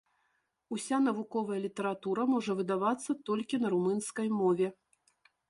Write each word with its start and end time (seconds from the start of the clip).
Уся 0.75 0.97
навуковая 1.07 1.57
літаратура 1.65 2.25
можа 2.33 2.57
выдавацца 2.63 3.11
толькі 3.31 3.61
на 3.67 3.73
румынскай 3.77 4.27
мове. 4.41 4.67